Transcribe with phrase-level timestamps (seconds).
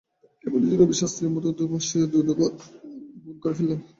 [0.43, 2.51] এমনই যে, রবি শাস্ত্রীর মতো দুঁদে ভাষ্যকারও দু-দুবার
[3.23, 3.79] ভুল করে ফেললেন।